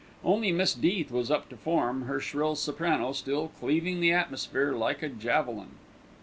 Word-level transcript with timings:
Only 0.23 0.51
Miss 0.51 0.73
Death 0.73 1.11
was 1.11 1.29
up 1.29 1.47
to 1.49 1.55
form, 1.55 2.05
her 2.05 2.19
shrill 2.19 2.55
soprano 2.55 3.11
still 3.11 3.49
cleaving 3.59 3.99
the 3.99 4.11
atmosphere 4.13 4.73
like 4.73 5.03
a 5.03 5.09
javelin. 5.09 5.73